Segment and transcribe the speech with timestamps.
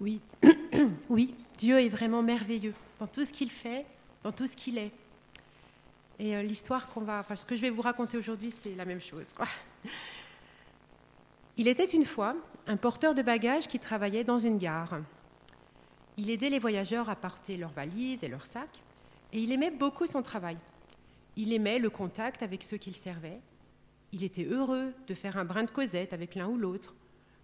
[0.00, 0.20] Oui,
[1.08, 3.84] oui, Dieu est vraiment merveilleux dans tout ce qu'il fait,
[4.22, 4.92] dans tout ce qu'il est.
[6.18, 8.84] Et euh, l'histoire qu'on va, enfin, ce que je vais vous raconter aujourd'hui, c'est la
[8.84, 9.26] même chose.
[9.34, 9.46] Quoi.
[11.56, 15.00] Il était une fois un porteur de bagages qui travaillait dans une gare.
[16.16, 18.82] Il aidait les voyageurs à porter leurs valises et leurs sacs,
[19.32, 20.56] et il aimait beaucoup son travail.
[21.36, 23.40] Il aimait le contact avec ceux qu'il servait.
[24.12, 26.94] Il était heureux de faire un brin de causette avec l'un ou l'autre,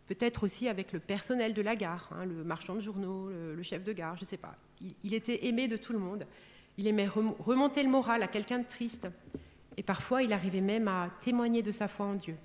[0.06, 3.84] peut-être aussi avec le personnel de la gare, hein, le marchand de journaux, le, chef
[3.84, 4.54] de gare, je ne sais pas.
[5.02, 6.26] Il, était aimé de tout le monde.
[6.76, 9.08] Il aimait remonter le moral à quelqu'un de triste.
[9.76, 12.36] Et parfois, il arrivait même à témoigner de sa foi en Dieu.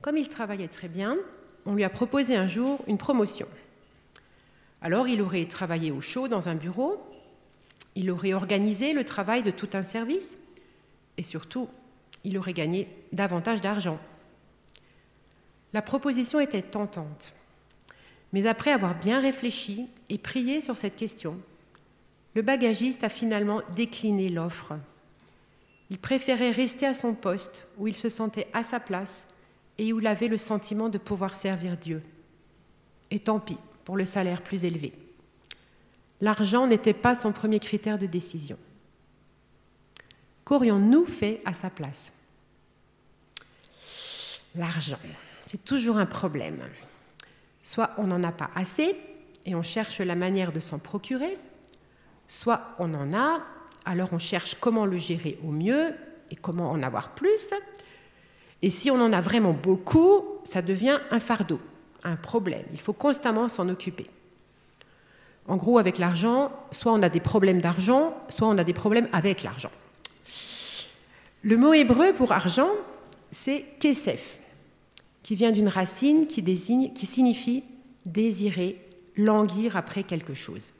[0.00, 1.16] Comme il travaillait très bien,
[1.64, 3.48] on lui a proposé un jour une promotion.
[4.80, 7.02] Alors, il aurait travaillé au chaud dans un bureau,
[7.94, 10.38] il aurait organisé le travail de tout un service,
[11.16, 11.68] et surtout,
[12.24, 13.98] il aurait gagné davantage d'argent.
[15.72, 17.34] La proposition était tentante.
[18.32, 21.38] Mais après avoir bien réfléchi et prié sur cette question,
[22.34, 24.74] le bagagiste a finalement décliné l'offre.
[25.90, 29.28] Il préférait rester à son poste où il se sentait à sa place
[29.78, 32.02] et où il avait le sentiment de pouvoir servir Dieu.
[33.10, 34.92] Et tant pis pour le salaire plus élevé.
[36.20, 38.58] L'argent n'était pas son premier critère de décision.
[40.44, 42.12] Qu'aurions-nous fait à sa place?
[44.54, 44.98] L'argent
[45.46, 46.58] c'est toujours un problème.
[47.62, 48.96] Soit on n'en a pas assez
[49.46, 51.38] et on cherche la manière de s'en procurer,
[52.28, 53.40] soit on en a,
[53.84, 55.94] alors on cherche comment le gérer au mieux
[56.30, 57.54] et comment en avoir plus.
[58.62, 61.60] Et si on en a vraiment beaucoup, ça devient un fardeau,
[62.02, 62.64] un problème.
[62.72, 64.06] Il faut constamment s'en occuper.
[65.46, 69.08] En gros, avec l'argent, soit on a des problèmes d'argent, soit on a des problèmes
[69.12, 69.70] avec l'argent.
[71.42, 72.70] Le mot hébreu pour argent,
[73.30, 74.40] c'est kesef
[75.26, 77.64] qui vient d'une racine qui, désigne, qui signifie
[78.04, 78.80] désirer,
[79.16, 80.72] languir après quelque chose.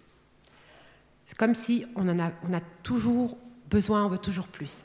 [1.26, 3.36] C'est comme si on, en a, on a toujours
[3.68, 4.84] besoin, on veut toujours plus.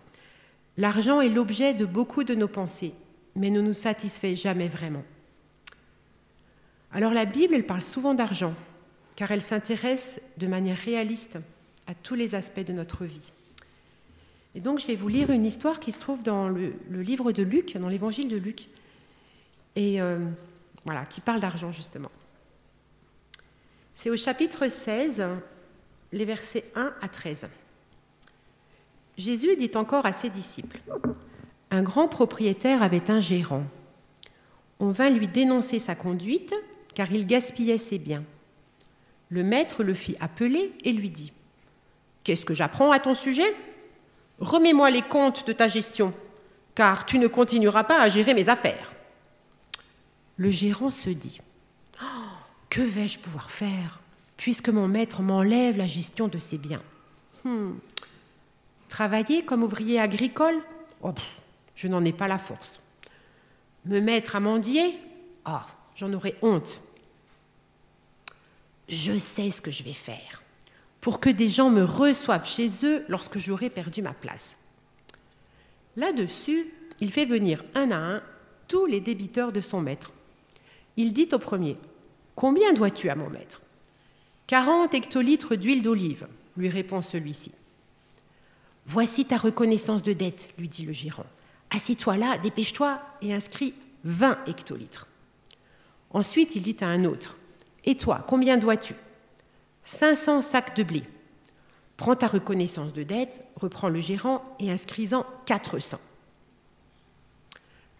[0.77, 2.93] L'argent est l'objet de beaucoup de nos pensées,
[3.35, 5.03] mais ne nous satisfait jamais vraiment.
[6.91, 8.55] Alors la Bible, elle parle souvent d'argent,
[9.15, 11.37] car elle s'intéresse de manière réaliste
[11.85, 13.31] à tous les aspects de notre vie.
[14.55, 17.31] Et donc je vais vous lire une histoire qui se trouve dans le, le livre
[17.31, 18.67] de Luc, dans l'évangile de Luc,
[19.75, 20.19] et euh,
[20.85, 22.11] voilà, qui parle d'argent justement.
[23.95, 25.23] C'est au chapitre 16,
[26.11, 27.47] les versets 1 à 13.
[29.17, 30.79] Jésus dit encore à ses disciples,
[31.69, 33.63] Un grand propriétaire avait un gérant.
[34.79, 36.55] On vint lui dénoncer sa conduite,
[36.95, 38.23] car il gaspillait ses biens.
[39.29, 41.31] Le maître le fit appeler et lui dit,
[42.23, 43.55] Qu'est-ce que j'apprends à ton sujet?
[44.39, 46.13] Remets-moi les comptes de ta gestion,
[46.73, 48.93] car tu ne continueras pas à gérer mes affaires
[50.41, 51.39] le gérant se dit
[52.71, 53.99] Que vais-je pouvoir faire
[54.37, 56.81] puisque mon maître m'enlève la gestion de ses biens?
[57.43, 57.73] Hmm.
[58.89, 60.59] Travailler comme ouvrier agricole?
[61.03, 61.13] Oh,
[61.75, 62.79] Je n'en ai pas la force.
[63.85, 64.97] Me mettre à mendier?
[65.45, 66.81] Ah, j'en aurais honte.
[68.89, 70.41] Je sais ce que je vais faire
[71.01, 74.57] pour que des gens me reçoivent chez eux lorsque j'aurai perdu ma place.
[75.97, 78.23] Là-dessus, il fait venir un à un
[78.67, 80.11] tous les débiteurs de son maître
[80.97, 81.77] il dit au premier
[82.35, 83.61] Combien dois-tu à mon maître
[84.47, 87.51] Quarante hectolitres d'huile d'olive, lui répond celui-ci.
[88.85, 91.25] Voici ta reconnaissance de dette, lui dit le gérant.
[91.69, 95.07] Assis-toi là, dépêche-toi et inscris vingt hectolitres.
[96.09, 97.37] Ensuite, il dit à un autre
[97.85, 98.95] Et toi, combien dois-tu
[99.83, 101.03] Cinq cents sacs de blé.
[101.95, 106.01] Prends ta reconnaissance de dette, reprend le gérant et inscris-en quatre cents.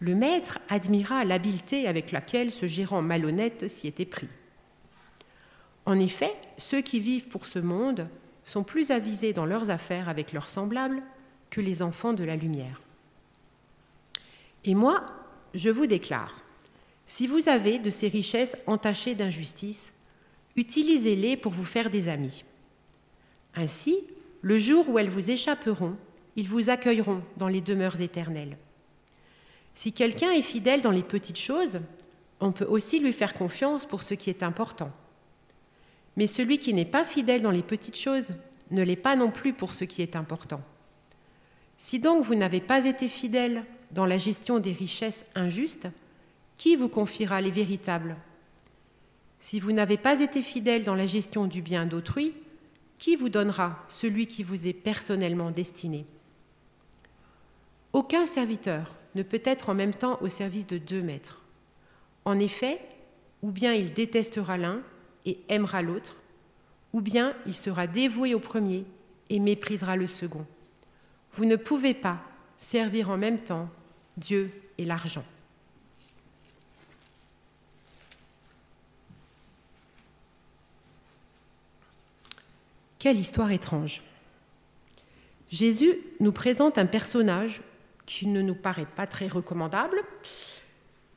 [0.02, 4.26] Le maître admira l'habileté avec laquelle ce gérant malhonnête s'y était pris.
[5.86, 8.08] En effet, ceux qui vivent pour ce monde
[8.42, 11.04] sont plus avisés dans leurs affaires avec leurs semblables
[11.50, 12.80] que les enfants de la lumière.
[14.64, 15.06] Et moi,
[15.54, 16.34] je vous déclare,
[17.06, 19.92] si vous avez de ces richesses entachées d'injustice,
[20.56, 22.44] utilisez-les pour vous faire des amis.
[23.54, 23.98] Ainsi,
[24.40, 25.94] le jour où elles vous échapperont,
[26.34, 28.56] ils vous accueilleront dans les demeures éternelles.
[29.74, 31.80] Si quelqu'un est fidèle dans les petites choses,
[32.40, 34.90] on peut aussi lui faire confiance pour ce qui est important.
[36.16, 38.34] Mais celui qui n'est pas fidèle dans les petites choses
[38.70, 40.60] ne l'est pas non plus pour ce qui est important.
[41.76, 45.88] Si donc vous n'avez pas été fidèle dans la gestion des richesses injustes,
[46.58, 48.16] qui vous confiera les véritables?
[49.40, 52.34] Si vous n'avez pas été fidèle dans la gestion du bien d'autrui,
[52.98, 56.06] qui vous donnera celui qui vous est personnellement destiné?
[57.92, 61.42] Aucun serviteur ne peut être en même temps au service de deux maîtres.
[62.24, 62.80] En effet,
[63.42, 64.80] ou bien il détestera l'un
[65.26, 66.16] et aimera l'autre,
[66.92, 68.84] ou bien il sera dévoué au premier
[69.30, 70.46] et méprisera le second.
[71.34, 72.22] Vous ne pouvez pas
[72.56, 73.68] servir en même temps
[74.16, 75.24] Dieu et l'argent.
[82.98, 84.02] Quelle histoire étrange.
[85.50, 87.62] Jésus nous présente un personnage
[88.06, 90.02] qui ne nous paraît pas très recommandable,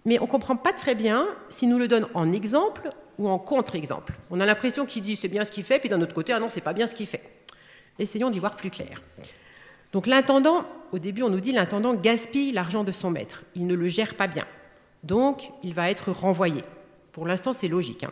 [0.06, 3.40] mais on ne comprend pas très bien s'il nous le donne en exemple ou en
[3.40, 4.14] contre-exemple.
[4.30, 6.40] On a l'impression qu'il dit c'est bien ce qu'il fait, puis d'un autre côté, ah
[6.40, 7.24] non, c'est pas bien ce qu'il fait.
[7.98, 9.02] Essayons d'y voir plus clair.
[9.94, 13.44] Donc l'intendant, au début, on nous dit l'intendant gaspille l'argent de son maître.
[13.56, 14.46] Il ne le gère pas bien.
[15.04, 16.64] Donc, il va être renvoyé.
[17.12, 18.04] Pour l'instant, c'est logique.
[18.04, 18.12] Hein.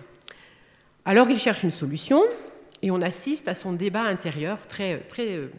[1.06, 2.22] Alors, il cherche une solution
[2.82, 5.50] et on assiste à son débat intérieur très, très,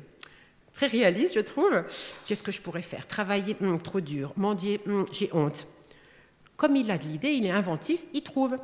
[0.74, 1.84] très réaliste, je trouve.
[2.26, 3.06] Qu'est-ce que je pourrais faire?
[3.06, 4.32] Travailler, hum, trop dur.
[4.36, 5.66] Mendier, hum, j'ai honte.
[6.56, 8.58] Comme il a de l'idée, il est inventif, il trouve.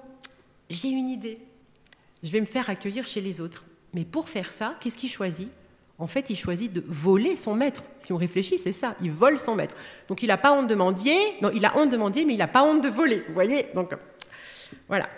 [0.68, 1.38] J'ai une idée.
[2.22, 3.64] Je vais me faire accueillir chez les autres.
[3.94, 5.48] Mais pour faire ça, qu'est-ce qu'il choisit?
[5.98, 7.82] En fait, il choisit de voler son maître.
[7.98, 8.94] Si on réfléchit, c'est ça.
[9.02, 9.74] Il vole son maître.
[10.08, 11.18] Donc il n'a pas honte de mendier.
[11.42, 13.22] Non, il a honte de mendier, mais il n'a pas honte de voler.
[13.28, 13.66] Vous voyez?
[13.74, 13.92] Donc
[14.88, 15.08] voilà.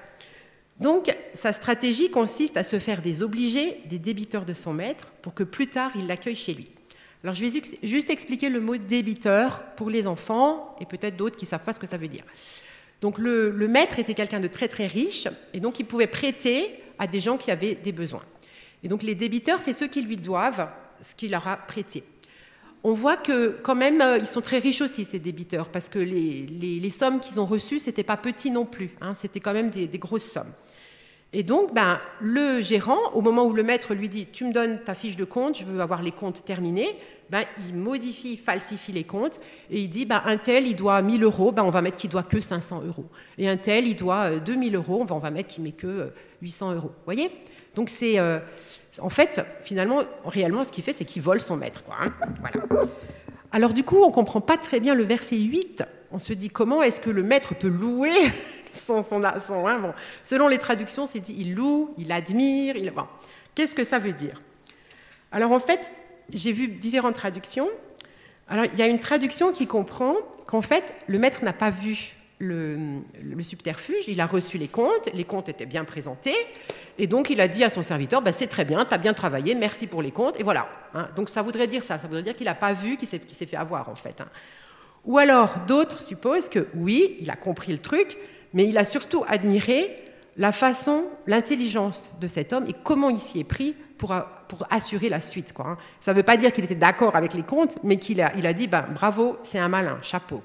[0.81, 5.35] Donc sa stratégie consiste à se faire des obligés, des débiteurs de son maître, pour
[5.35, 6.72] que plus tard il l'accueille chez lui.
[7.23, 11.45] Alors je vais juste expliquer le mot débiteur pour les enfants et peut-être d'autres qui
[11.45, 12.25] ne savent pas ce que ça veut dire.
[13.01, 17.07] Donc le, maître était quelqu'un de très très riche et donc il pouvait prêter à
[17.07, 18.23] des gens qui avaient des besoins.
[18.83, 20.69] Et donc les débiteurs, c'est ceux qui lui doivent
[21.01, 22.05] ce qu'il leur a prêté.
[22.85, 26.01] On voit que quand même, euh, ils sont très riches aussi, ces débiteurs, parce que
[26.01, 29.71] les, sommes qu'ils ont reçues, ce n'était pas petit non plus, hein, c'était quand même
[29.71, 30.53] des, grosses sommes.
[31.35, 34.81] Et donc, ben, le gérant, au moment où le maître lui dit, tu me donnes
[34.83, 36.99] ta fiche de compte, je veux avoir les comptes terminés,
[37.31, 39.41] ben, il modifie, falsifie les comptes
[39.71, 42.11] et il dit ben, un tel, il doit 1000 euros, ben, on va mettre qu'il
[42.11, 43.07] doit que 500 euros.
[43.39, 46.13] Et un tel, il doit 2000 euh, euros, on va mettre qu'il met que
[46.43, 46.89] 800 euh, euros.
[46.89, 47.31] Vous voyez?
[47.75, 48.19] Donc, c'est.
[48.19, 48.39] Euh,
[49.01, 51.83] en fait, finalement, réellement, ce qu'il fait, c'est qu'il vole son maître.
[51.83, 52.13] Quoi, hein.
[52.41, 52.67] voilà.
[53.51, 55.85] Alors, du coup, on ne comprend pas très bien le verset 8.
[56.11, 58.13] On se dit comment est-ce que le maître peut louer
[58.73, 59.03] son.
[59.03, 59.95] son, son hein, bon.
[60.23, 62.75] Selon les traductions, c'est dit il loue, il admire.
[63.55, 64.41] Qu'est-ce que ça veut dire?
[65.31, 65.91] Alors, en fait,
[66.33, 67.69] j'ai vu différentes traductions.
[68.49, 70.15] Alors, il y a une traduction qui comprend
[70.47, 75.25] qu'en fait, le maître n'a pas vu le, subterfuge, il a reçu les comptes, les
[75.25, 76.35] comptes étaient bien présentés,
[76.99, 79.15] et donc il a dit à son serviteur, bah, c'est très bien, tu as bien
[79.15, 80.69] travaillé, merci pour les comptes, et voilà.
[80.95, 81.09] Hein.
[81.15, 83.57] donc ça voudrait dire ça, ça voudrait dire qu'il n'a pas vu, qu'il s'est fait
[83.57, 84.21] avoir en fait.
[84.21, 84.29] Hein.
[85.05, 88.19] Ou alors d'autres supposent que oui, il a compris le truc,
[88.55, 89.99] mais il a surtout admiré
[90.37, 94.15] la façon, l'intelligence de cet homme et comment il s'y est pris pour,
[94.49, 95.53] pour assurer la suite.
[95.59, 95.77] Hein.
[96.01, 98.47] Ça ne veut pas dire qu'il était d'accord avec les comptes, mais qu'il a, il
[98.47, 100.43] a dit ben, bravo, c'est un malin, chapeau.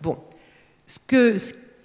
[0.00, 0.18] Bon,
[0.86, 1.36] ce que,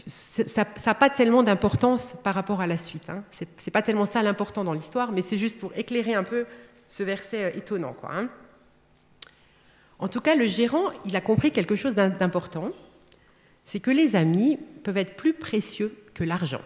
[0.08, 3.10] ça n'a pas tellement d'importance par rapport à la suite.
[3.10, 3.24] Hein.
[3.32, 6.46] Ce n'est pas tellement ça l'important dans l'histoire, mais c'est juste pour éclairer un peu
[6.90, 7.96] ce verset euh, étonnant.
[8.12, 8.28] Hein.
[10.00, 12.72] En tout cas, le gérant, il a compris quelque chose d'important,
[13.70, 16.64] c'est que les amis peuvent être plus précieux que l'argent.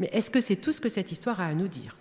[0.00, 1.96] Mais est-ce que c'est tout ce que cette histoire a à nous dire?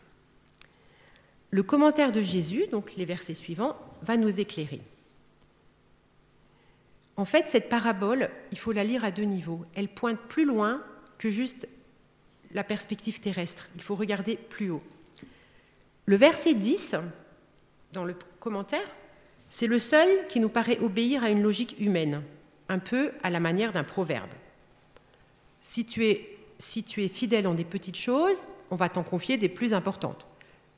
[1.52, 4.82] Le commentaire de Jésus, donc les versets suivants, va nous éclairer.
[7.16, 9.64] En fait, cette parabole, il faut la lire à deux niveaux.
[9.76, 10.82] Elle pointe plus loin
[11.20, 11.68] que juste
[12.52, 13.70] la perspective terrestre.
[13.76, 14.82] Il faut regarder plus haut.
[16.08, 16.96] Le verset 10,
[17.92, 18.90] dans le commentaire,
[19.50, 22.24] c'est le seul qui nous paraît obéir à une logique humaine,
[22.74, 24.32] un peu à la manière d'un proverbe.
[25.60, 30.26] Si tu es fidèle en des petites choses, on va t'en confier des plus importantes.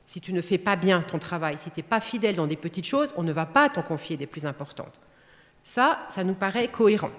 [0.04, 2.56] Si tu ne fais pas bien ton travail, si tu n'es pas fidèle dans des
[2.56, 5.00] petites choses, on ne va pas t'en confier des plus importantes.
[5.64, 7.10] Ça, ça nous paraît cohérent.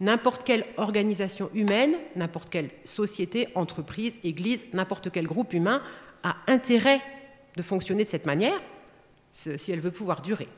[0.00, 5.82] N'importe quelle organisation humaine, n'importe quelle société, entreprise, église, n'importe quel groupe humain
[6.22, 7.02] a intérêt
[7.56, 8.60] de fonctionner de cette manière
[9.32, 10.48] si elle veut pouvoir durer.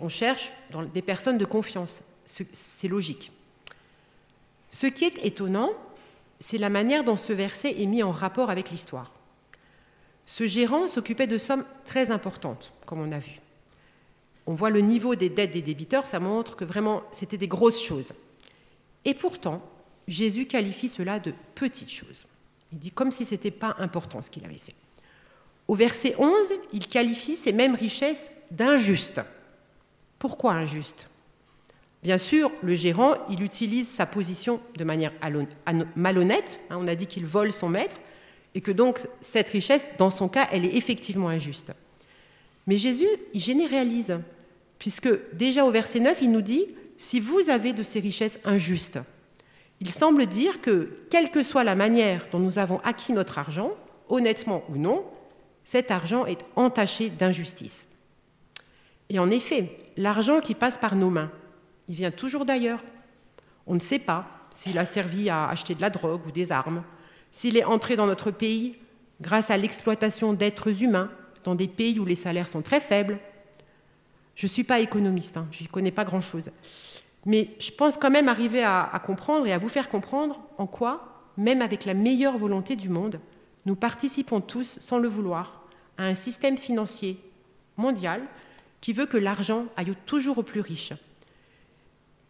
[0.00, 0.52] on cherche
[0.94, 2.02] des personnes de confiance.
[2.26, 3.32] C'est logique.
[4.70, 5.70] Ce qui est étonnant,
[6.38, 9.12] c'est la manière dont ce verset est mis en rapport avec l'histoire.
[10.26, 13.40] Ce gérant s'occupait de sommes très importantes, comme on a vu.
[14.46, 17.82] On voit le niveau des dettes des débiteurs, ça montre que vraiment c'était des grosses
[17.82, 18.12] choses.
[19.04, 19.60] Et pourtant,
[20.06, 22.26] Jésus qualifie cela de petites choses.
[22.72, 24.74] Il dit comme si ce n'était pas important ce qu'il avait fait.
[25.66, 29.20] Au verset 11, il qualifie ces mêmes richesses d'injustes.
[30.18, 31.09] Pourquoi injustes?
[32.02, 35.12] Bien sûr, le gérant, il utilise sa position de manière
[35.96, 36.60] malhonnête.
[36.70, 37.98] Hein, on a dit qu'il vole son maître
[38.54, 41.72] et que donc cette richesse, dans son cas, elle est effectivement injuste.
[42.66, 44.18] Mais Jésus, il généralise,
[44.78, 46.66] puisque déjà au verset 9, il nous dit,
[46.96, 48.98] si vous avez de ces richesses injustes,
[49.82, 53.72] Il semble dire que, quelle que soit la manière dont nous avons acquis notre argent,
[54.10, 55.04] honnêtement ou non,
[55.64, 57.88] cet argent est entaché d'injustice.
[59.08, 61.32] Et en effet, l'argent qui passe par nos mains,
[61.90, 62.84] il vient toujours d'ailleurs.
[63.66, 66.84] On ne sait pas s'il a servi à acheter de la drogue ou des armes,
[67.32, 68.76] s'il est entré dans notre pays
[69.20, 71.10] grâce à l'exploitation d'êtres humains
[71.42, 73.18] dans des pays où les salaires sont très faibles.
[74.36, 76.50] Je ne suis pas économiste, hein, je ne connais pas grand-chose.
[77.26, 81.24] Mais je pense quand même arriver à comprendre et à vous faire comprendre en quoi,
[81.36, 83.18] même avec la meilleure volonté du monde,
[83.66, 85.64] nous participons tous, sans le vouloir,
[85.98, 87.18] à un système financier
[87.76, 88.22] mondial
[88.80, 90.94] qui veut que l'argent aille toujours aux plus riches.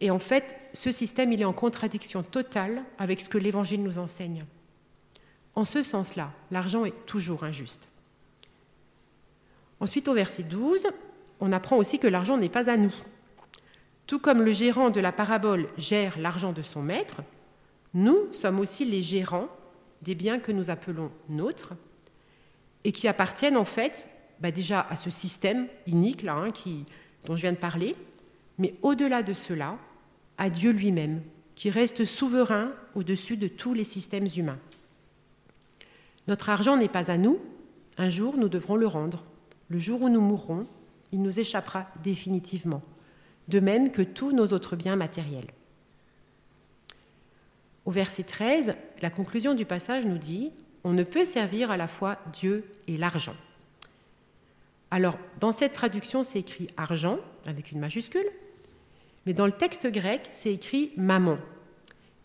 [0.01, 3.99] Et en fait, ce système, il est en contradiction totale avec ce que l'Évangile nous
[3.99, 4.45] enseigne.
[5.53, 7.87] En ce sens-là, l'argent est toujours injuste.
[9.79, 10.87] Ensuite, au verset 12,
[11.39, 12.93] on apprend aussi que l'argent n'est pas à nous.
[14.07, 17.21] Tout comme le gérant de la parabole gère l'argent de son maître,
[17.93, 19.49] nous sommes aussi les gérants
[20.01, 21.73] des biens que nous appelons nôtres
[22.83, 24.05] et qui appartiennent en fait
[24.39, 26.47] bah déjà à ce système inique hein,
[27.25, 27.95] dont je viens de parler,
[28.57, 29.77] mais au-delà de cela,
[30.41, 31.21] à Dieu lui-même,
[31.53, 34.57] qui reste souverain au-dessus de tous les systèmes humains.
[36.27, 37.39] Notre argent n'est pas à nous,
[37.99, 39.23] un jour nous devrons le rendre.
[39.69, 40.63] Le jour où nous mourrons,
[41.11, 42.81] il nous échappera définitivement,
[43.49, 45.51] de même que tous nos autres biens matériels.
[47.85, 50.49] Au verset 13, la conclusion du passage nous dit
[50.83, 53.35] On ne peut servir à la fois Dieu et l'argent.
[54.89, 58.25] Alors, dans cette traduction, c'est écrit argent, avec une majuscule,
[59.25, 61.37] mais dans le texte grec, c'est écrit maman.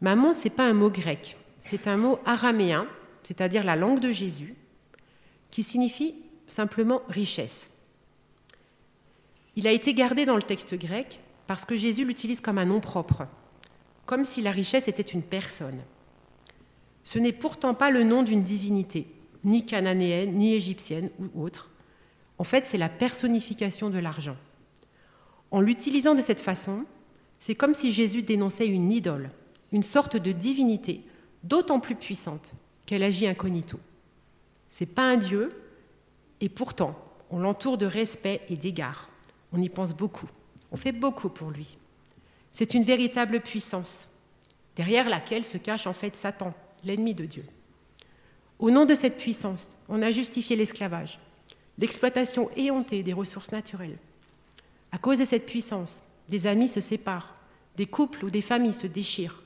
[0.00, 2.86] Maman, ce n'est pas un mot grec, c'est un mot araméen,
[3.22, 4.54] c'est-à-dire la langue de Jésus,
[5.50, 7.70] qui signifie simplement richesse.
[9.56, 12.80] Il a été gardé dans le texte grec parce que Jésus l'utilise comme un nom
[12.80, 13.26] propre
[14.06, 15.80] comme si la richesse était une personne.
[17.04, 19.06] Ce n'est pourtant pas le nom d'une divinité,
[19.44, 21.70] ni cananéenne, ni égyptienne ou autre.
[22.38, 24.36] En fait, c'est la personnification de l'argent.
[25.50, 26.84] En l'utilisant de cette façon,
[27.38, 29.30] c'est comme si Jésus dénonçait une idole,
[29.72, 31.02] une sorte de divinité
[31.44, 32.54] d'autant plus puissante
[32.86, 33.78] qu'elle agit incognito.
[34.70, 35.52] C'est pas un dieu,
[36.40, 36.98] et pourtant,
[37.30, 39.08] on l'entoure de respect et d'égard.
[39.52, 40.28] On y pense beaucoup.
[40.72, 41.78] On fait beaucoup pour lui.
[42.52, 44.08] C'est une véritable puissance,
[44.76, 47.44] derrière laquelle se cache en fait Satan, l'ennemi de Dieu.
[48.58, 51.18] Au nom de cette puissance, on a justifié l'esclavage,
[51.78, 53.98] l'exploitation éhontée des ressources naturelles.
[54.92, 57.34] À cause de cette puissance, des amis se séparent,
[57.76, 59.42] des couples ou des familles se déchirent,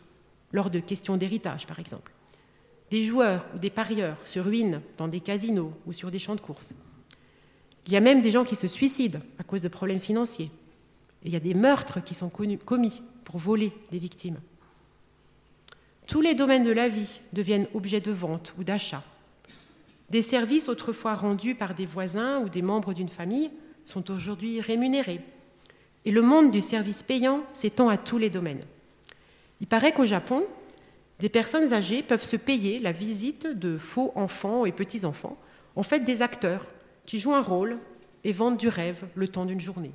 [0.53, 2.13] lors de questions d'héritage par exemple.
[2.91, 6.41] Des joueurs ou des parieurs se ruinent dans des casinos ou sur des champs de
[6.41, 6.75] course.
[7.87, 10.51] Il y a même des gens qui se suicident à cause de problèmes financiers
[11.23, 14.39] il y a des meurtres qui sont commis pour voler des victimes.
[16.07, 19.05] Tous les domaines de la vie deviennent objets de vente ou d'achat.
[20.09, 23.51] Des services autrefois rendus par des voisins ou des membres d'une famille
[23.91, 25.21] sont aujourd'hui rémunérés.
[26.05, 28.65] Et le monde du service payant s'étend à tous les domaines.
[29.61, 30.47] Il paraît qu'au Japon,
[31.19, 35.37] des personnes âgées peuvent se payer la visite de faux enfants et petits-enfants,
[35.77, 36.65] en fait des acteurs
[37.05, 37.79] qui jouent un rôle
[38.25, 39.93] et vendent du rêve le temps d'une journée.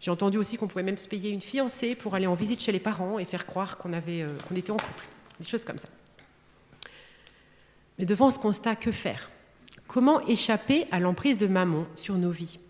[0.00, 2.70] J'ai entendu aussi qu'on pouvait même se payer une fiancée pour aller en visite chez
[2.70, 5.04] les parents et faire croire qu'on euh, était en couple.
[5.40, 5.88] Des choses comme ça.
[7.98, 9.28] Mais devant ce constat, que faire?
[9.88, 12.60] Comment échapper à l'emprise de maman sur nos vies?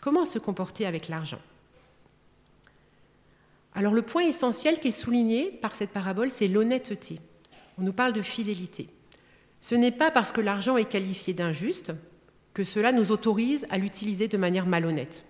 [0.00, 1.40] Comment se comporter avec l'argent?
[3.74, 7.18] Alors le point essentiel qui est souligné par cette parabole, c'est l'honnêteté.
[7.78, 8.88] On nous parle de fidélité.
[9.60, 11.92] Ce n'est pas parce que l'argent est qualifié d'injuste
[12.54, 15.24] que cela nous autorise à l'utiliser de manière malhonnête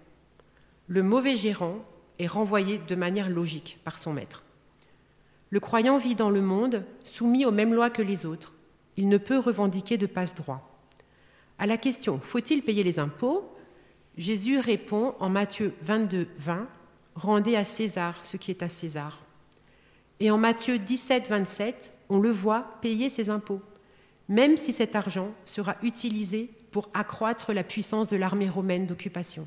[0.92, 1.78] le mauvais gérant
[2.18, 4.44] est renvoyé de manière logique par son maître.
[5.50, 8.52] Le croyant vit dans le monde soumis aux mêmes lois que les autres.
[8.96, 10.71] Il ne peut revendiquer de passe-droit.
[11.62, 13.48] À la question faut-il payer les impôts?
[14.16, 16.66] Jésus répond en Matthieu 22, 20
[17.14, 19.22] Rendez à César ce qui est à César.
[20.18, 23.60] Et en Matthieu 17, 27, on le voit payer ses impôts,
[24.28, 29.46] même si cet argent sera utilisé pour accroître la puissance de l'armée romaine d'occupation.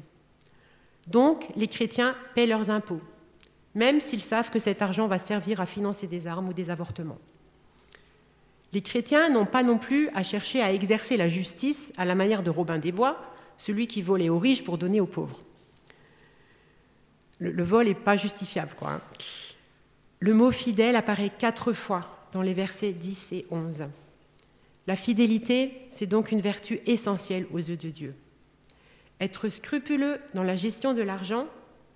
[1.07, 3.01] Donc, les chrétiens paient leurs impôts,
[3.73, 7.19] même s'ils savent que cet argent va servir à financer des armes ou des avortements.
[8.75, 12.43] Les chrétiens n'ont pas non plus à chercher à exercer la justice à la manière
[12.43, 13.17] de Robin des Bois,
[13.57, 15.39] celui qui volait aux riches pour donner aux pauvres.
[17.39, 18.73] Le, vol n'est pas justifiable.
[18.77, 19.01] Quoi, hein.
[20.19, 23.85] Le mot fidèle apparaît quatre fois dans les versets 10 et 11.
[24.87, 28.13] La fidélité, c'est donc une vertu essentielle aux yeux de Dieu.
[29.21, 31.47] Être scrupuleux dans la gestion de l'argent,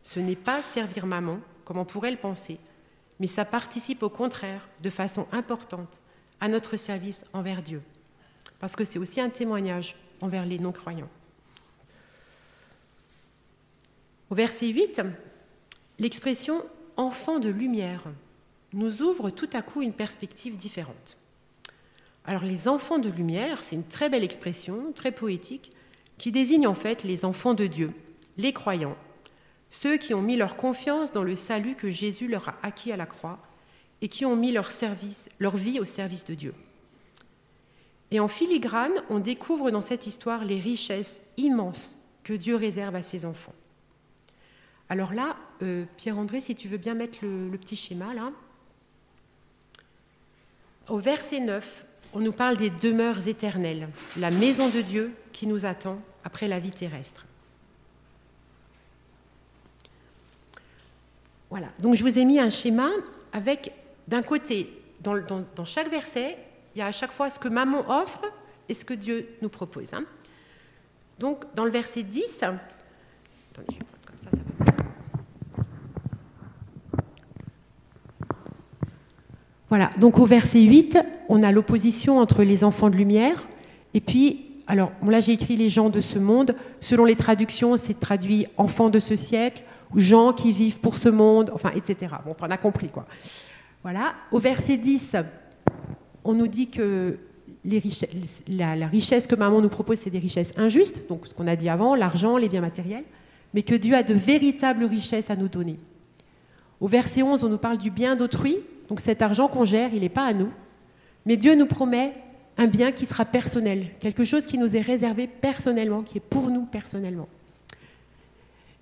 [0.02, 2.58] ce n'est pas servir maman, comme on pourrait le penser,
[3.20, 6.00] mais ça participe au contraire, de façon importante,
[6.42, 7.82] à notre service envers Dieu.
[8.60, 11.10] Parce que c'est aussi un témoignage envers les non-croyants.
[14.30, 15.02] Au verset 8,
[15.98, 16.64] l'expression
[16.98, 18.04] enfant de lumière
[18.74, 21.18] nous ouvre tout à coup une perspective différente.
[22.26, 25.72] Alors les enfants de lumière, c'est une très belle expression, très poétique,
[26.18, 27.92] qui désigne en fait les enfants de Dieu,
[28.38, 28.98] les croyants,
[29.72, 32.98] ceux qui ont mis leur confiance dans le salut que Jésus leur a acquis à
[32.98, 33.40] la croix
[34.02, 36.54] et qui ont mis leur, service, leur vie au service de Dieu.
[38.12, 43.02] Et en filigrane, on découvre dans cette histoire les richesses immenses que Dieu réserve à
[43.02, 43.54] ses enfants.
[44.90, 48.32] Alors là, euh, Pierre-André, si tu veux bien mettre le, le petit schéma là.
[50.88, 55.66] Au verset 9, on nous parle des demeures éternelles, la maison de Dieu qui nous
[55.66, 57.26] attend après la vie terrestre.
[61.50, 62.90] Voilà, donc je vous ai mis un schéma
[63.34, 63.74] avec,
[64.10, 64.68] d'un côté,
[65.02, 66.36] dans, chaque verset,
[66.76, 68.22] il y a à chaque fois ce que maman offre
[68.68, 69.94] et ce que Dieu nous propose.
[69.94, 70.04] Hein.
[71.20, 72.58] Donc, dans le verset 10, attendez,
[73.70, 74.74] je vais prendre comme ça, ça va
[79.70, 80.98] Voilà, donc au verset 8,
[81.28, 83.48] on a l'opposition entre les enfants de lumière
[83.94, 88.00] et puis, alors là j'ai écrit les gens de ce monde, selon les traductions c'est
[88.00, 89.62] traduit enfants de ce siècle
[89.94, 92.16] ou gens qui vivent pour ce monde, enfin etc.
[92.26, 93.06] Bon, on a compris quoi.
[93.84, 95.16] Voilà, au verset 10,
[96.26, 97.18] on nous dit que
[97.64, 101.70] la, richesse que maman nous propose, c'est des richesses injustes, donc ce qu'on a dit
[101.70, 103.06] avant, l'argent, les biens matériels,
[103.54, 105.80] mais que Dieu a de véritables richesses à nous donner.
[106.82, 108.58] Au verset 11, on nous parle du bien d'autrui,
[108.90, 110.52] donc cet argent qu'on gère, il n'est pas à nous.
[111.26, 112.14] Mais Dieu nous promet
[112.58, 116.50] un bien qui sera personnel, quelque chose qui nous est réservé personnellement, qui est pour
[116.50, 117.30] nous personnellement.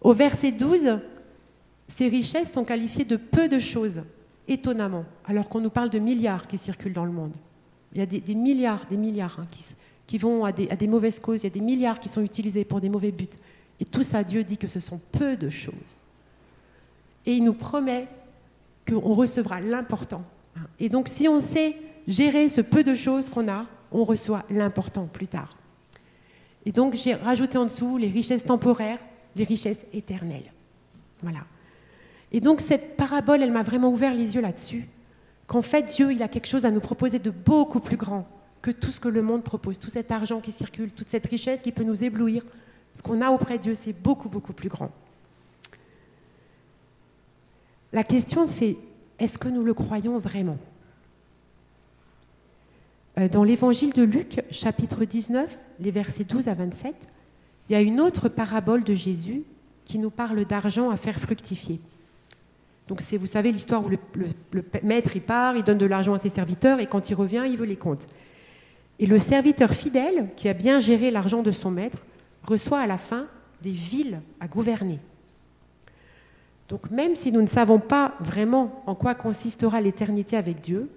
[0.01, 0.99] Au verset 12,
[1.87, 4.01] ces richesses sont qualifiées de peu de choses,
[4.47, 7.33] étonnamment, alors qu'on nous parle de milliards qui circulent dans le monde.
[7.93, 9.45] Il y a des, milliards, des milliards hein,
[10.05, 12.21] qui, vont à des, à des mauvaises causes, il y a des milliards qui sont
[12.21, 13.27] utilisés pour des mauvais buts.
[13.79, 15.73] Et tout ça, Dieu dit que ce sont peu de choses.
[17.25, 18.07] Et il nous promet
[18.87, 20.23] qu'on recevra l'important.
[20.79, 21.75] Et donc si on sait
[22.07, 25.57] gérer ce peu de choses qu'on a, on reçoit l'important plus tard.
[26.65, 28.99] Et donc j'ai rajouté en dessous les richesses temporaires,
[29.35, 30.51] les richesses éternelles.
[31.21, 31.39] Voilà.
[32.31, 34.87] Et donc cette parabole, elle m'a vraiment ouvert les yeux là-dessus,
[35.47, 38.27] qu'en fait Dieu, il a quelque chose à nous proposer de beaucoup plus grand
[38.61, 41.61] que tout ce que le monde propose, tout cet argent qui circule, toute cette richesse
[41.61, 42.43] qui peut nous éblouir.
[42.93, 44.91] Ce qu'on a auprès de Dieu, c'est beaucoup, beaucoup plus grand.
[47.93, 48.75] La question, c'est
[49.19, 50.57] est-ce que nous le croyons vraiment?
[53.17, 56.93] Euh, Dans l'évangile de Luc, chapitre 19, les versets 12 à 27,
[57.69, 59.43] il y a une autre parabole de Jésus
[59.85, 61.79] qui nous parle d'argent à faire fructifier.
[62.87, 63.97] Donc c'est, vous savez, l'histoire où le,
[64.83, 67.57] maître il part, il donne de l'argent à ses serviteurs et quand il revient, il
[67.57, 68.07] veut les comptes.
[68.99, 71.99] Et le serviteur fidèle, qui a bien géré l'argent de son maître,
[72.43, 73.27] reçoit à la fin
[73.61, 74.99] des villes à gouverner.
[76.69, 80.89] Donc même si nous ne savons pas vraiment en quoi consistera l'éternité avec Dieu,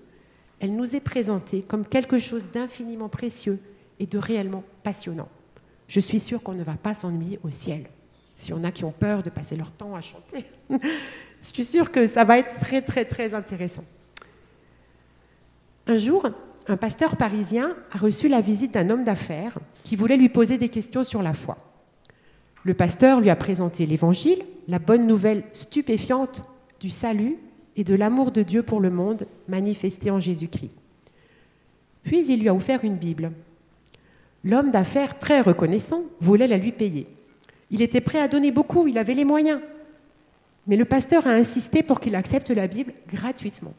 [0.60, 3.58] elle nous est présentée comme quelque chose d'infiniment précieux
[3.98, 5.28] et de réellement passionnant.
[5.88, 7.86] Je suis sûre qu'on ne va pas s'ennuyer au ciel.
[8.36, 10.44] Si on a qui ont peur de passer leur temps à chanter,
[11.42, 13.84] je suis sûre que ça va être très très très intéressant.
[15.86, 16.28] Un jour,
[16.68, 20.68] un pasteur parisien a reçu la visite d'un homme d'affaires qui voulait lui poser des
[20.68, 21.56] questions sur la foi.
[22.64, 26.42] Le pasteur lui a présenté l'Évangile, la bonne nouvelle stupéfiante
[26.78, 27.38] du salut
[27.76, 30.70] et de l'amour de Dieu pour le monde manifesté en Jésus-Christ.
[32.02, 33.32] Puis il lui a offert une Bible.
[34.44, 37.06] L'homme d'affaires, très reconnaissant, voulait la lui payer.
[37.70, 39.60] Il était prêt à donner beaucoup, il avait les moyens.
[40.66, 43.74] Mais le pasteur a insisté pour qu'il accepte la Bible gratuitement.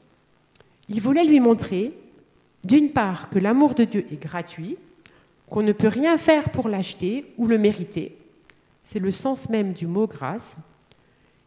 [0.90, 1.94] Il voulait lui montrer,
[2.64, 4.78] d'une part, que l'amour de Dieu est gratuit,
[5.50, 8.18] qu'on ne peut rien faire pour l'acheter ou le mériter,
[8.84, 10.56] c'est le sens même du mot grâce,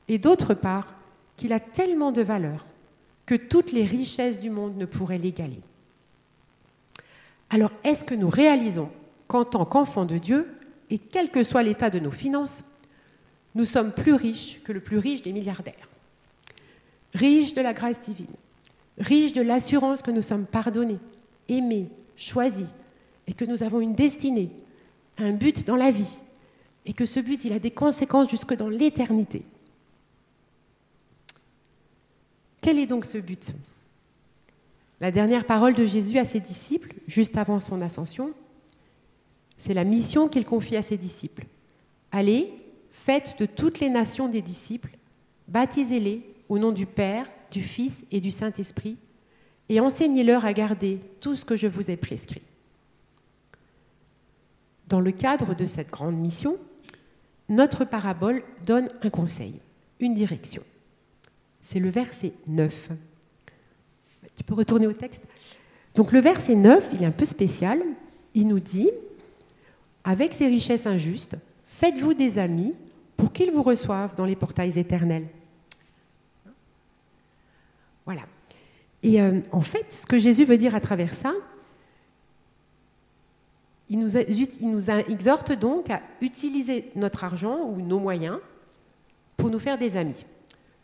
[0.08, 0.94] et d'autre part,
[1.36, 2.64] qu'il a tellement de valeur
[3.26, 5.60] que toutes les richesses du monde ne pourraient l'égaler.
[7.50, 8.90] Alors, est-ce que nous réalisons
[9.26, 10.54] qu'en tant qu'enfants de Dieu,
[10.90, 12.62] et quel que soit l'état de nos finances,
[13.54, 15.88] nous sommes plus riches que le plus riche des milliardaires
[17.14, 18.26] Riches de la grâce divine,
[18.98, 20.98] riches de l'assurance que nous sommes pardonnés,
[21.48, 22.68] aimés, choisis,
[23.28, 24.50] et que nous avons une destinée,
[25.18, 26.18] un but dans la vie,
[26.86, 29.42] et que ce but, il a des conséquences jusque dans l'éternité.
[32.60, 33.52] Quel est donc ce but?
[35.00, 38.32] La dernière parole de Jésus à ses disciples, juste avant son ascension,
[39.56, 41.46] c'est la mission qu'il confie à ses disciples.
[42.10, 42.52] Allez,
[42.94, 44.96] faites de toutes les nations des disciples,
[45.48, 48.96] baptisez-les au nom du Père du Fils et du Saint-Esprit,
[49.68, 52.42] et enseignez-leur à garder tout ce que je vous ai prescrit.
[54.88, 56.56] Dans le cadre de cette grande mission,
[57.48, 59.60] notre parabole donne un conseil,
[60.00, 60.62] une direction.
[61.62, 62.90] C'est le verset 9.
[64.36, 65.22] Tu peux retourner au texte
[65.94, 67.82] Donc le verset 9, il est un peu spécial.
[68.34, 68.90] Il nous dit,
[70.04, 71.36] avec ces richesses injustes,
[71.74, 72.74] faites-vous des amis
[73.16, 75.26] pour qu'ils vous reçoivent dans les portails éternels.
[78.04, 78.22] Voilà.
[79.02, 81.32] Et euh, en fait, ce que Jésus veut dire à travers ça,
[83.88, 88.38] il nous, il nous exhorte donc à utiliser notre argent ou nos moyens
[89.36, 90.24] pour nous faire des amis,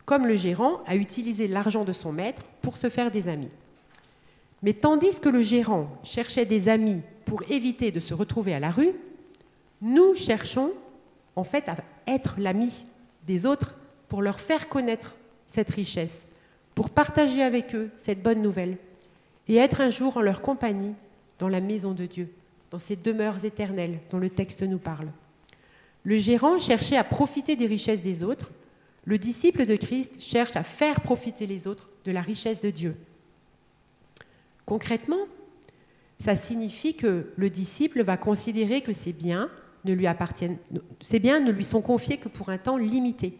[0.05, 3.49] comme le gérant a utilisé l'argent de son maître pour se faire des amis.
[4.61, 8.69] Mais tandis que le gérant cherchait des amis pour éviter de se retrouver à la
[8.69, 8.93] rue,
[9.81, 10.71] nous cherchons
[11.35, 11.75] en fait à
[12.07, 12.85] être l'ami
[13.25, 13.75] des autres
[14.07, 15.15] pour leur faire connaître
[15.47, 16.25] cette richesse,
[16.75, 18.77] pour partager avec eux cette bonne nouvelle
[19.47, 20.93] et être un jour en leur compagnie
[21.39, 22.29] dans la maison de Dieu,
[22.69, 25.09] dans ces demeures éternelles dont le texte nous parle.
[26.03, 28.51] Le gérant cherchait à profiter des richesses des autres,
[29.05, 32.95] le disciple de Christ cherche à faire profiter les autres de la richesse de Dieu.
[34.65, 35.25] Concrètement,
[36.19, 39.49] ça signifie que le disciple va considérer que ses biens
[39.85, 40.57] ne lui appartiennent,
[40.99, 43.37] ses biens ne lui sont confiés que pour un temps limité,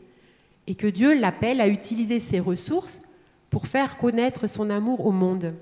[0.68, 3.02] et que Dieu l'appelle à utiliser ses ressources
[3.50, 5.54] pour faire connaître son amour au monde,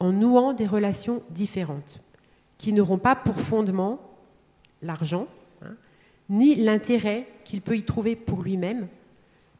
[0.00, 2.00] en nouant des relations différentes,
[2.58, 4.00] qui n'auront pas pour fondement
[4.82, 5.26] l'argent,
[5.62, 5.74] hein,
[6.28, 8.88] ni l'intérêt qu'il peut y trouver pour lui-même,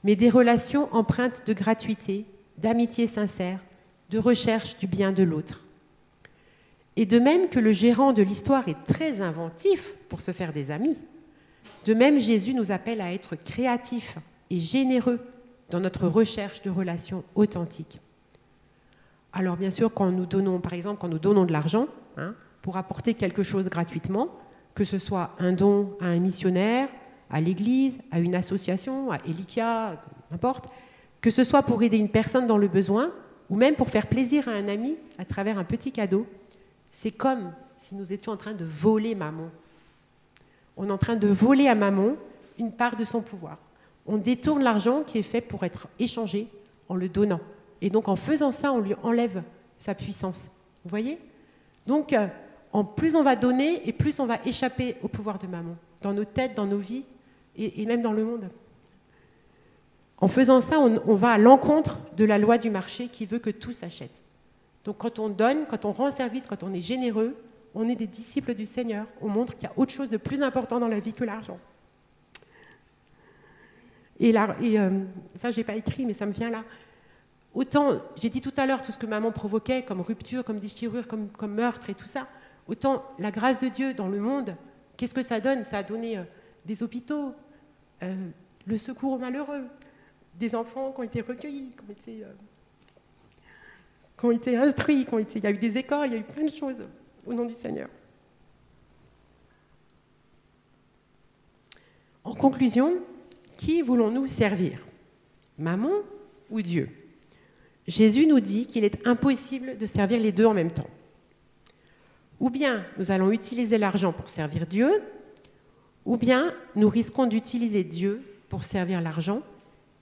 [0.04, 2.24] mais des relations empreintes de gratuité,
[2.58, 3.60] d'amitié sincère,
[4.10, 5.61] de recherche du bien de l'autre.
[6.96, 10.70] Et de même que le gérant de l'histoire est très inventif pour se faire des
[10.70, 11.02] amis,
[11.84, 14.18] de même Jésus nous appelle à être créatifs
[14.50, 15.20] et généreux
[15.70, 18.00] dans notre recherche de relations authentiques.
[19.32, 21.86] Alors bien sûr, quand nous donnons, par exemple, quand nous donnons de l'argent
[22.18, 24.28] hein, pour apporter quelque chose gratuitement,
[24.74, 26.88] que ce soit un don à un missionnaire,
[27.30, 30.68] à l'Église, à une association, à Elikia, n'importe,
[31.22, 33.10] que ce soit pour aider une personne dans le besoin,
[33.48, 36.26] ou même pour faire plaisir à un ami à travers un petit cadeau,
[36.92, 39.50] c'est comme si nous étions en train de voler maman.
[40.76, 42.14] On est en train de voler à maman
[42.58, 43.58] une part de son pouvoir.
[44.06, 46.46] On détourne l'argent qui est fait pour être échangé
[46.88, 47.40] en le donnant.
[47.80, 49.42] Et donc en faisant ça, on lui enlève
[49.78, 50.48] sa puissance.
[50.84, 51.18] Vous voyez?
[51.86, 52.28] Donc euh,
[52.72, 56.12] en plus on va donner et plus on va échapper au pouvoir de maman, dans
[56.12, 57.06] nos têtes, dans nos vies
[57.56, 58.48] et, même dans le monde.
[60.18, 63.50] En faisant ça, on va à l'encontre de la loi du marché qui veut que
[63.50, 64.21] tout s'achète.
[64.84, 67.36] Donc quand on donne, quand on rend service, quand on est généreux,
[67.74, 69.06] on est des disciples du Seigneur.
[69.20, 71.58] On montre qu'il y a autre chose de plus important dans la vie que l'argent.
[74.20, 74.90] Et, là, et euh,
[75.36, 76.62] ça, je n'ai pas écrit, mais ça me vient là.
[77.54, 81.06] Autant, j'ai dit tout à l'heure tout ce que maman provoquait comme rupture, comme déchirure,
[81.06, 82.26] comme, meurtre et tout ça,
[82.66, 84.56] autant la grâce de Dieu dans le monde,
[84.96, 85.64] qu'est-ce que ça donne?
[85.64, 86.22] Ça a donné euh,
[86.64, 87.34] des hôpitaux,
[88.02, 88.28] euh,
[88.66, 89.64] le secours aux malheureux,
[90.38, 92.24] des enfants qui ont été recueillis, qui ont été
[94.22, 95.04] qui ont été instruits,
[95.34, 96.76] il y a eu des écoles, il y a eu plein de choses
[97.26, 97.88] au nom du Seigneur.
[102.22, 103.00] En conclusion,
[103.56, 104.78] qui voulons-nous servir?
[105.58, 105.90] Maman
[106.50, 106.88] ou Dieu?
[107.88, 110.90] Jésus nous dit qu'il est impossible de servir les deux en même temps.
[112.38, 115.02] Ou bien nous allons utiliser l'argent pour servir Dieu,
[116.04, 119.42] ou bien nous risquons d'utiliser Dieu pour servir l'argent,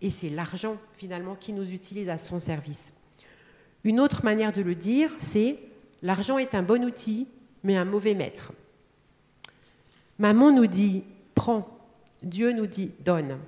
[0.02, 2.92] et c'est l'argent finalement qui nous utilise à son service.
[3.84, 5.58] Une autre manière de le dire, c'est
[6.02, 7.26] l'argent est un bon outil,
[7.62, 8.52] mais un mauvais maître.
[10.18, 11.66] Maman nous dit prends,
[12.22, 13.38] Dieu nous dit donne.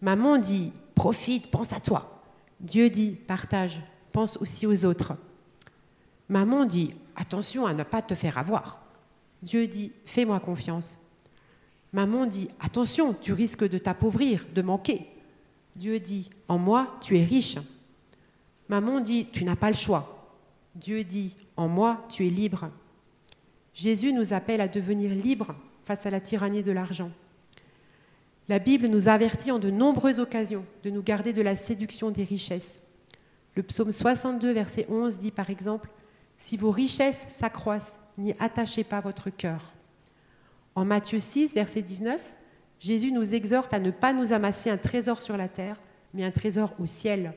[0.00, 2.22] Maman dit profite, pense à toi.
[2.60, 5.14] Dieu dit partage, pense aussi aux autres.
[6.28, 8.80] Maman dit attention à ne pas te faire avoir.
[9.42, 10.98] Dieu dit fais-moi confiance.
[11.92, 15.06] Maman dit attention, tu risques de t'appauvrir, de manquer.
[15.76, 17.58] Dieu dit en moi, tu es riche.
[18.68, 20.30] Maman dit, tu n'as pas le choix.
[20.74, 22.70] Dieu dit, en moi, tu es libre.
[23.72, 27.10] Jésus nous appelle à devenir libres face à la tyrannie de l'argent.
[28.48, 32.24] La Bible nous avertit en de nombreuses occasions de nous garder de la séduction des
[32.24, 32.78] richesses.
[33.54, 35.90] Le psaume 62, verset 11 dit par exemple,
[36.38, 39.72] Si vos richesses s'accroissent, n'y attachez pas votre cœur.
[40.74, 42.22] En Matthieu 6, verset 19,
[42.78, 45.80] Jésus nous exhorte à ne pas nous amasser un trésor sur la terre,
[46.12, 47.34] mais un trésor au ciel.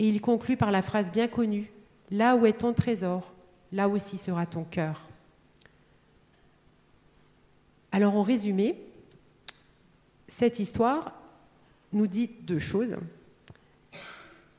[0.00, 1.70] Et il conclut par la phrase bien connue,
[2.10, 3.32] Là où est ton trésor,
[3.72, 5.08] là aussi sera ton cœur.
[7.92, 8.76] Alors en résumé,
[10.26, 11.12] cette histoire
[11.92, 12.96] nous dit deux choses.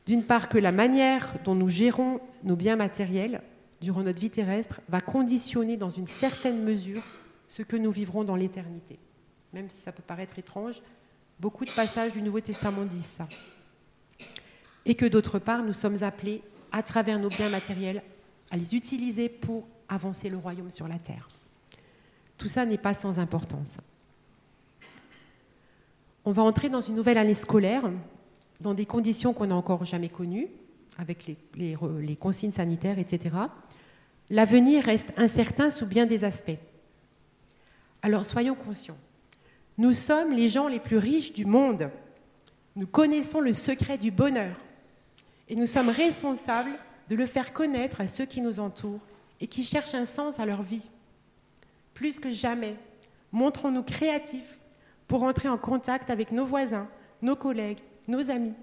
[0.06, 3.42] D'une part, que la manière dont nous gérons nos biens matériels
[3.82, 7.04] durant notre vie terrestre va conditionner dans une certaine mesure
[7.48, 8.98] ce que nous vivrons dans l'éternité.
[9.54, 10.82] Même si ça peut paraître étrange,
[11.40, 13.28] beaucoup de passages du Nouveau Testament disent ça.
[14.86, 16.42] Et que d'autre part, nous sommes appelés,
[16.72, 18.02] à travers nos biens matériels,
[18.50, 21.30] à les utiliser pour avancer le royaume sur la terre.
[22.38, 23.78] Tout ça n'est pas sans importance.
[26.24, 27.84] On va entrer dans une nouvelle année scolaire,
[28.60, 30.48] dans des conditions qu'on n'a encore jamais connues,
[30.98, 33.36] avec les, les consignes sanitaires, etc.
[34.30, 36.58] L'avenir reste incertain sous bien des aspects.
[38.02, 38.98] Alors soyons conscients.
[39.78, 41.90] Nous sommes les gens les plus riches du monde.
[42.76, 44.56] Nous connaissons le secret du bonheur.
[45.52, 46.72] Et nous sommes responsables
[47.10, 49.02] de le faire connaître à ceux qui nous entourent
[49.42, 50.90] et qui cherchent un sens à leur vie.
[51.94, 52.78] Plus que jamais,
[53.34, 54.60] montrons-nous créatifs
[55.10, 56.88] pour entrer en contact avec nos voisins,
[57.22, 58.54] nos collègues, nos amis,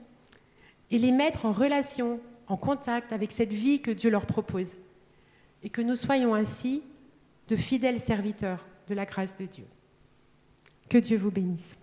[0.90, 4.78] et les mettre en relation, en contact avec cette vie que Dieu leur propose,
[5.62, 6.82] et que nous soyons ainsi
[7.48, 9.66] de fidèles serviteurs de la grâce de Dieu.
[10.88, 11.76] Que Dieu vous bénisse.